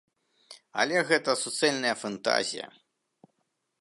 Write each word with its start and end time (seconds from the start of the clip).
Але 0.83 1.03
гэта 1.11 1.35
суцэльная 1.43 1.93
фантазія. 2.05 2.67